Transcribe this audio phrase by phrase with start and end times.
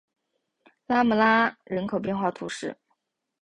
[0.87, 2.75] 拉穆拉人口变化图示